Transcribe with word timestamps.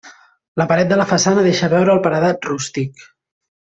La 0.61 0.65
paret 0.71 0.87
de 0.93 0.97
la 1.01 1.05
façana 1.11 1.43
deixa 1.49 1.71
veure 1.75 1.93
el 1.97 2.01
paredat 2.07 2.49
rústic. 2.53 3.05